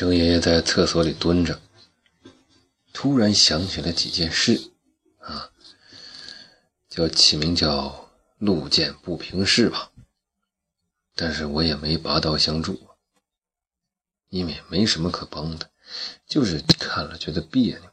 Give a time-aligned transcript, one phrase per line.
[0.00, 1.60] 郑爷爷在厕所里蹲着，
[2.90, 4.72] 突然想起了几件事，
[5.18, 5.52] 啊，
[6.88, 8.10] 叫起名叫
[8.40, 9.92] “路见不平事”吧。
[11.14, 12.80] 但是我也没拔刀相助，
[14.30, 15.70] 因为没什么可帮的，
[16.26, 17.90] 就是看了觉得别扭。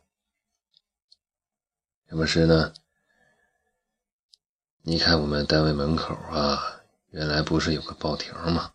[2.07, 2.73] 什么事呢？
[4.83, 8.71] 你看我们单位门口啊，原来不是有个报亭吗？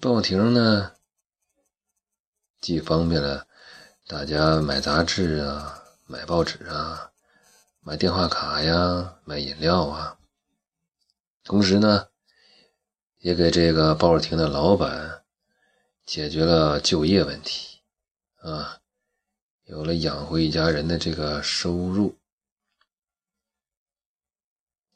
[0.00, 0.92] 报亭呢？
[2.62, 3.48] 既方便了
[4.06, 7.10] 大家买杂志啊、买报纸啊、
[7.80, 10.16] 买电话卡呀、买饮料啊，
[11.42, 12.06] 同时呢，
[13.18, 15.24] 也给这个报亭的老板
[16.06, 17.80] 解决了就业问题
[18.42, 18.78] 啊，
[19.64, 22.16] 有了养活一家人的这个收入。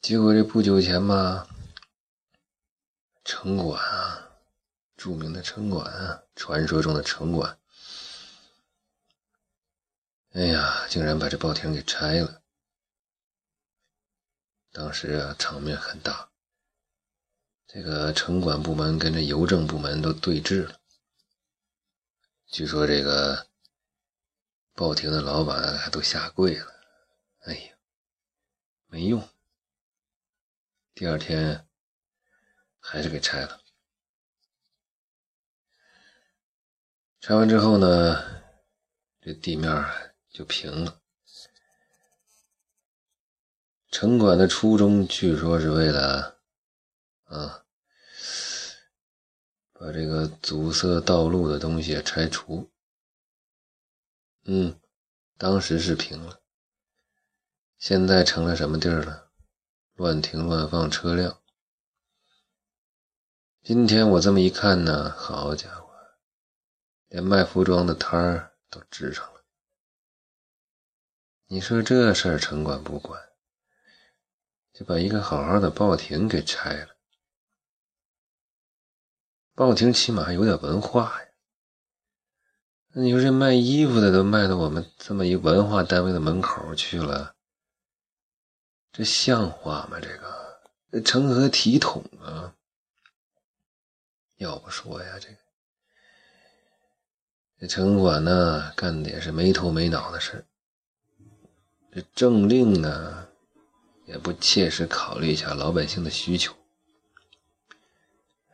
[0.00, 1.48] 结果这不久前吧，
[3.24, 3.82] 城管。
[5.06, 7.60] 著名的城管啊，传说中的城管，
[10.32, 12.42] 哎呀，竟然把这报亭给拆了。
[14.72, 16.28] 当时啊，场面很大，
[17.68, 20.80] 这个城管部门跟这邮政部门都对峙了。
[22.48, 23.46] 据说这个
[24.74, 26.66] 报亭的老板还都下跪了。
[27.44, 27.76] 哎呀，
[28.88, 29.28] 没用，
[30.94, 31.64] 第二天
[32.80, 33.60] 还是给拆了。
[37.26, 38.24] 拆完之后呢，
[39.20, 39.84] 这地面
[40.30, 41.00] 就平了。
[43.90, 46.38] 城管的初衷据说是为了
[47.24, 47.64] 啊，
[49.72, 52.70] 把这个阻塞道路的东西拆除。
[54.44, 54.78] 嗯，
[55.36, 56.38] 当时是平了，
[57.76, 59.32] 现在成了什么地儿了？
[59.94, 61.40] 乱停乱放车辆。
[63.64, 65.85] 今天我这么一看呢，好家伙！
[67.08, 69.44] 连卖服装的摊儿都支上了，
[71.46, 73.22] 你说这事儿城管不管，
[74.72, 76.96] 就把一个好好的报亭给拆了。
[79.54, 81.28] 报亭起码还有点文化呀。
[82.88, 87.36] 那你说这卖衣服的都卖到我们这么一文化单位的门口去了，
[88.90, 90.00] 这像话吗？
[90.00, 92.54] 这个成何体统啊？
[94.36, 95.45] 要不说呀，这个。
[97.58, 100.44] 这城管呢，干的也是没头没脑的事
[101.90, 103.28] 这政令呢，
[104.04, 106.54] 也不切实考虑一下老百姓的需求。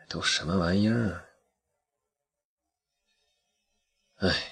[0.09, 1.25] 都什么玩意儿？
[4.19, 4.52] 哎。